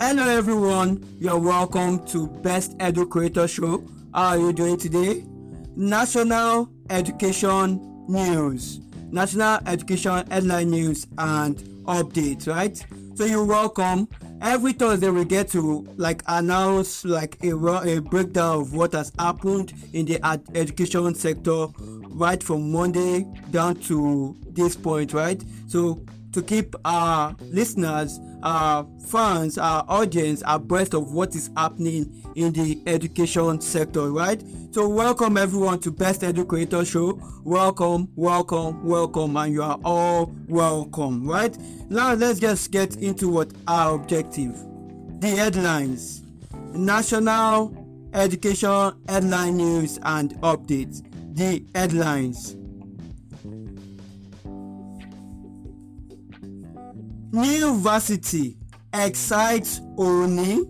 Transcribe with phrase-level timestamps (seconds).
[0.00, 3.84] Hello everyone, you're welcome to Best Edu Creator Show.
[4.14, 5.26] How are you doing today?
[5.76, 12.82] National Education News, National Education Headline News and Updates, right?
[13.14, 14.08] So you're welcome.
[14.40, 19.74] Every Thursday we get to like announce like a, a breakdown of what has happened
[19.92, 25.44] in the ad- education sector right from Monday down to this point, right?
[25.68, 32.52] So to keep our listeners, our fans, our audience abreast of what is happening in
[32.52, 34.42] the education sector, right?
[34.72, 37.20] So, welcome everyone to Best Educator Show.
[37.44, 41.56] Welcome, welcome, welcome, and you are all welcome, right?
[41.88, 44.56] Now, let's just get into what our objective
[45.20, 46.22] the headlines,
[46.72, 47.76] national
[48.14, 51.02] education headline news and updates.
[51.34, 52.56] The headlines.
[57.32, 58.56] New varsity
[58.92, 60.64] excites Oni.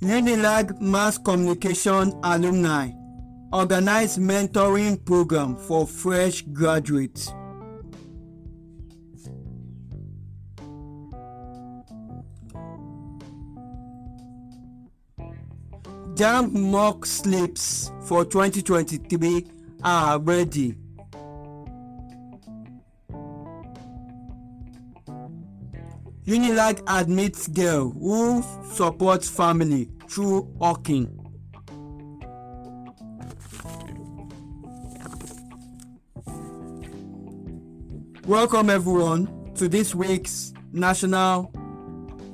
[0.00, 2.90] Unilag Mass Communication alumni
[3.52, 7.32] organize mentoring program for fresh graduates.
[16.18, 19.46] JAMB mock slips for 2023
[19.84, 20.74] are ready.
[26.26, 31.06] Unilag admits girl who supports family through hawking.
[38.26, 41.52] Welcome everyone to this week's National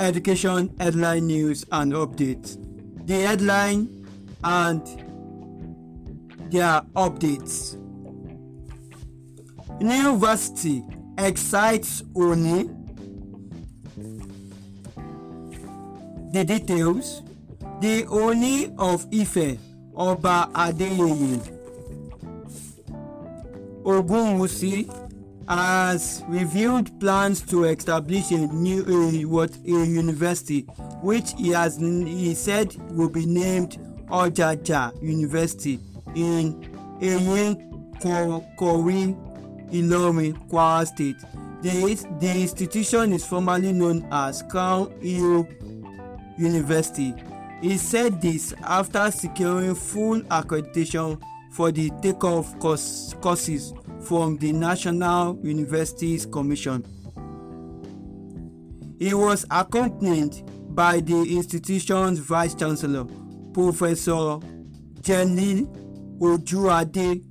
[0.00, 2.67] Education Headline News and Updates.
[3.08, 3.88] The headline
[4.44, 4.82] and
[6.52, 7.72] their updates.
[9.80, 10.84] University
[11.16, 12.68] excites Oni.
[16.32, 17.22] The details.
[17.80, 19.56] The Oni of Ife,
[19.96, 21.40] Oba Adeyeye
[23.84, 25.07] Ogunwusi
[25.48, 30.60] has revealed plans to establish a new a, what a university
[31.02, 33.78] which he has he said will be named
[34.10, 35.80] Ojaja University
[36.14, 36.54] in
[37.00, 37.56] Eyin
[38.56, 39.16] Kori
[39.72, 41.16] Ilorin Kwara State.
[41.62, 45.48] The, the institution is formerly known as Crown Hill
[46.38, 47.14] University.
[47.60, 51.20] He said this after securing full accreditation
[51.50, 53.72] for the takeoff course, courses
[54.08, 56.82] from the National Universities Commission.
[58.98, 60.34] He was accompanied
[60.74, 63.04] by the institution's Vice Chancellor,
[63.52, 64.38] Professor
[65.02, 65.66] Jenny
[66.20, 67.22] Ojuade.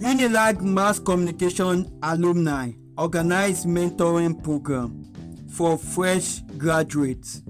[0.00, 5.06] Unilag Mass Communication alumni organized mentoring program
[5.48, 7.40] for fresh graduates.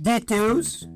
[0.00, 0.88] Details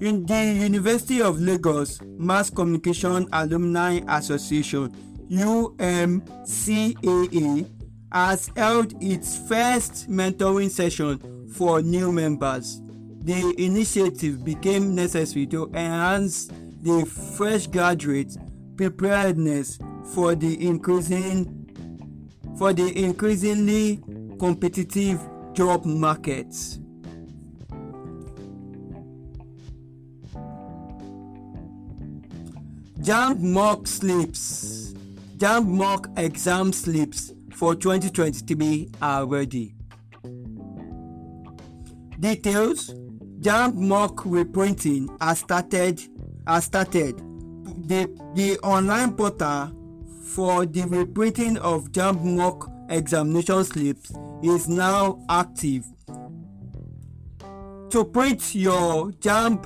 [0.00, 4.90] in the University of Lagos Mass Communication Alumni Association
[5.30, 6.90] UMCAA
[8.10, 12.80] has held its first mentoring session for new members.
[13.20, 16.46] The initiative became necessary to enhance
[16.80, 17.04] the
[17.36, 18.38] fresh graduates
[18.76, 19.78] preparedness
[20.14, 21.52] for the increasing
[22.56, 24.00] for the increasingly
[24.38, 25.20] competitive
[25.52, 26.78] job markets.
[33.06, 34.92] JAMB mock slips
[35.36, 39.76] JAMB mock exam slips for 2023 are ready.
[42.18, 42.92] Details
[43.38, 46.02] JAMB mock reprinting has started
[46.48, 47.16] has started.
[47.86, 49.70] The, the online portal
[50.34, 54.10] for the reprinting of JAMB mock examination slips
[54.42, 55.84] is now active.
[57.90, 59.64] To print your JAMB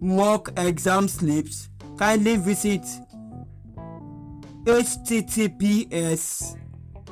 [0.00, 2.82] mock exam slips, kindly visit
[4.64, 6.56] https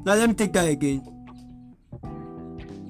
[0.05, 1.07] Now let me take that again.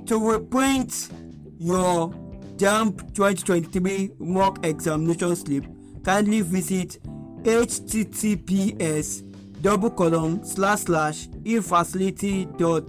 [0.06, 1.10] To reprint
[1.58, 2.14] your
[2.62, 5.64] JAMB 2023 mock examination slip
[6.04, 7.02] kindly visit
[7.42, 9.24] https
[9.60, 12.86] double column slash slash efacility dot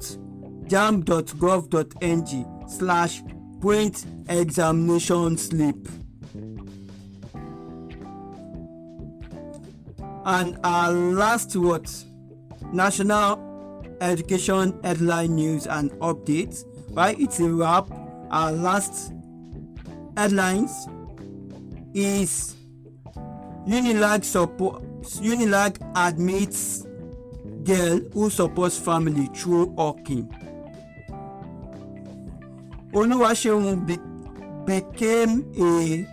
[0.69, 3.23] jam dot gov dot ng slash
[3.59, 5.87] print examination slip.
[10.23, 11.91] And our last what?
[12.71, 13.41] National
[14.01, 16.63] Education Headline News and Updates.
[16.91, 17.19] Right?
[17.19, 17.89] It's a wrap.
[18.29, 19.13] Our last
[20.15, 20.87] headlines
[21.93, 22.55] is
[23.67, 24.83] Unilag support
[25.21, 26.85] Unilag admits
[27.63, 30.29] girl who supports family through hawking.
[32.93, 33.97] Oluwaseun be
[34.65, 36.07] became a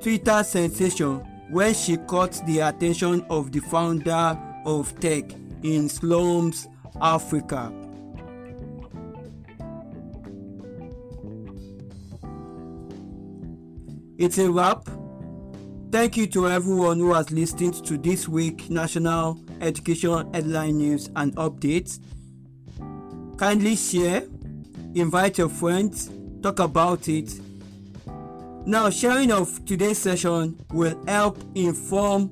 [0.00, 1.16] Twitter sensation
[1.50, 5.24] when she caught the attention of the founder of tech
[5.62, 6.68] in slums
[7.00, 7.72] Africa.
[14.22, 14.88] It's a wrap.
[15.90, 21.34] Thank you to everyone who has listened to this week National Education Headline News and
[21.34, 21.98] Updates.
[23.36, 24.22] Kindly share,
[24.94, 26.08] invite your friends,
[26.40, 27.32] talk about it.
[28.64, 32.30] Now, sharing of today's session will help inform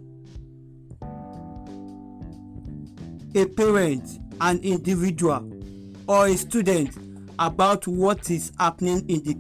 [3.35, 5.45] a parent, an individual,
[6.07, 6.97] or a student
[7.41, 9.37] about what is happening in the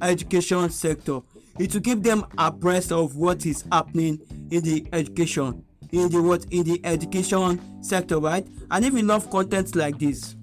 [0.00, 1.20] education sector
[1.60, 4.18] it will keep them abreast of what is happening
[4.50, 5.62] in the education
[5.92, 8.46] in the what in the education sector right?
[8.70, 10.36] And if you love content like this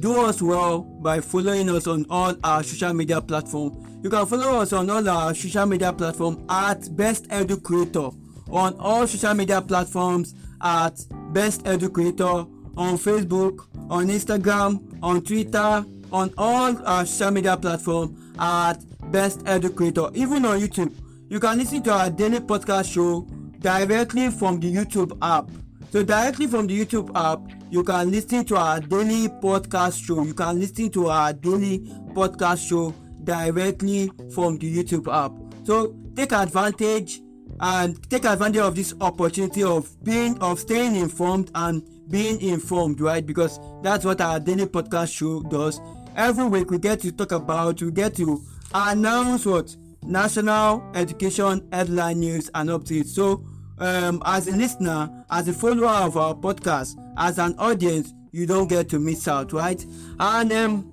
[0.00, 4.00] do us well by following us on all our social media platform.
[4.02, 8.08] You can follow us on all our social media platform at best edu creator.
[8.50, 11.00] On all social media platforms at
[11.32, 12.46] best edu creator.
[12.76, 18.82] On facebook on instagram on twitter on all our social media platform at
[19.14, 20.92] best EduCreator even on youtube.
[21.28, 23.20] You can listen to our daily podcast show
[23.60, 25.48] directly from the youtube app.
[25.92, 27.38] So directly from the youtube app
[27.70, 30.24] you can listen to our daily podcast show.
[30.24, 31.78] You can listen to our daily
[32.12, 35.30] podcast show directly from the youtube app.
[35.64, 37.20] So take advantage
[37.60, 43.24] and take advantage of this opportunity of being of staying informed and being informed right?
[43.24, 45.80] Because that's what our daily podcast show does.
[46.16, 48.42] Every week we get to talk about we get to
[48.74, 49.74] announce what?
[50.02, 53.06] National education headline news and updates.
[53.06, 53.46] So
[53.78, 58.68] um, as a listener as a follower of our podcast as an audience you don't
[58.68, 59.84] get to miss out right?
[60.20, 60.92] And um,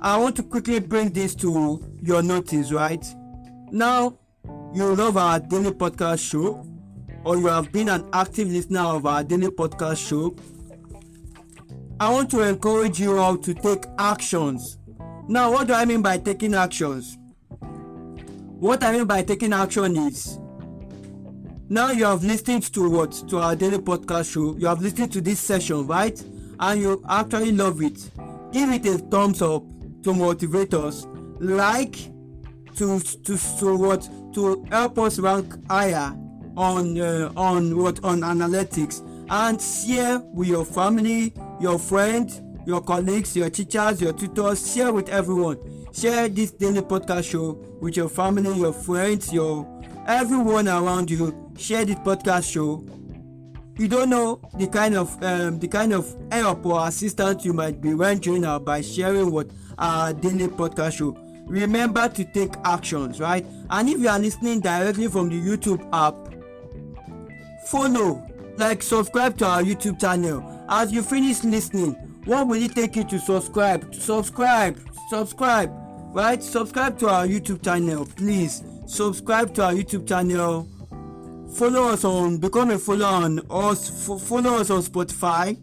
[0.00, 3.04] i want to quickly bring this to your notice right?
[3.70, 4.18] Now
[4.74, 6.64] you love our daily podcast show
[7.24, 10.34] or you have been an active listener of our daily podcast show.
[12.00, 14.78] I want to encourage you all to take actions
[15.28, 17.18] now, what do I mean by taking actions?
[17.60, 20.38] What I mean by taking action is
[21.68, 24.56] now you have listened to what to our daily podcast show.
[24.56, 26.18] You have listened to this session, right?
[26.58, 28.10] And you actually love it.
[28.52, 29.64] Give it a thumbs up
[30.02, 31.06] to motivate us.
[31.38, 31.96] Like
[32.76, 36.16] to to to what to help us rank higher
[36.56, 43.34] on uh, on what on analytics and share with your family, your friends, your colleagues,
[43.34, 45.58] your teachers, your tutors, share with everyone.
[45.90, 49.66] Share this daily podcast show with your family, your friends, your
[50.06, 51.50] everyone around you.
[51.56, 52.84] Share this podcast show.
[53.78, 57.80] You don't know the kind of um, the kind of help or assistance you might
[57.80, 59.48] be rendering out by sharing what
[59.78, 61.16] our daily podcast show.
[61.46, 63.46] Remember to take actions, right?
[63.70, 66.14] And if you are listening directly from the YouTube app,
[67.66, 68.22] follow,
[68.58, 70.44] like, subscribe to our YouTube channel.
[70.68, 71.96] As you finish listening,
[72.28, 73.94] what will it take you to subscribe?
[73.94, 74.78] Subscribe?
[75.08, 75.72] Subscribe
[76.12, 76.42] right?
[76.42, 78.62] Subscribe to our youtube channel please.
[78.86, 80.68] Subscribe to our youtube channel.
[81.54, 85.58] Follow us on become a follower on us follow us on spotify.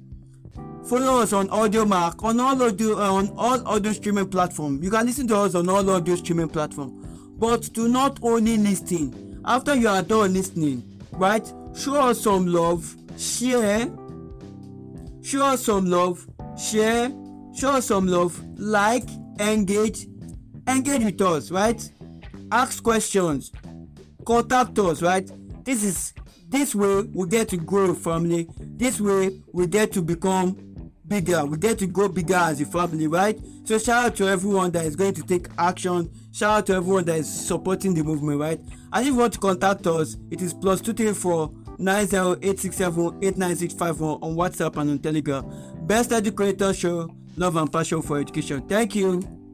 [0.88, 4.82] Follow us on audiomack on all audio on all audio streaming platform.
[4.82, 7.02] You can listen to us on all audio streaming platform.
[7.38, 9.42] But do not only listen.
[9.46, 11.46] After you are done listening right
[11.76, 12.96] show us some love.
[13.18, 13.88] Share.
[15.22, 17.12] Show us some love share
[17.56, 19.08] show some love like
[19.40, 20.08] engage
[20.68, 21.92] engage with us right?
[22.52, 23.52] Ask questions
[24.26, 25.30] contact us right?
[25.64, 26.14] This is
[26.50, 28.48] this way we get to grow family.
[28.60, 31.46] This way we get to become bigger.
[31.46, 33.40] We get to grow bigger as a family right?
[33.64, 36.12] So shout out to everyone that is going to take action.
[36.32, 38.60] Shout out to everyone that is supporting the movement right?
[38.60, 42.36] And if you want to contact us it is plus two three four nine zero
[42.42, 45.44] eight six seven eight nine six five one on whatsapp and on telegram
[45.86, 48.62] Best Educator Show, Love and Passion for Education.
[48.68, 49.45] Thank you.